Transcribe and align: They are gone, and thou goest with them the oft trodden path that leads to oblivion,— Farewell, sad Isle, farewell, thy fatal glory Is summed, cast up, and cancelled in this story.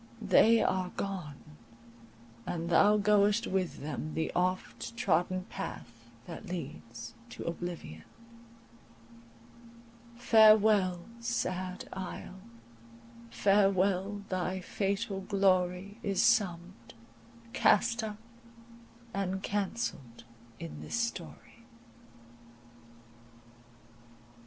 They 0.23 0.63
are 0.63 0.89
gone, 0.97 1.55
and 2.47 2.71
thou 2.71 2.97
goest 2.97 3.45
with 3.45 3.81
them 3.81 4.15
the 4.15 4.31
oft 4.35 4.97
trodden 4.97 5.43
path 5.43 5.93
that 6.25 6.47
leads 6.47 7.13
to 7.29 7.43
oblivion,— 7.43 8.05
Farewell, 10.31 11.05
sad 11.19 11.87
Isle, 11.93 12.41
farewell, 13.29 14.23
thy 14.29 14.59
fatal 14.59 15.21
glory 15.21 15.99
Is 16.01 16.19
summed, 16.23 16.95
cast 17.53 18.03
up, 18.03 18.17
and 19.13 19.43
cancelled 19.43 20.23
in 20.57 20.81
this 20.81 20.95
story. 20.95 21.63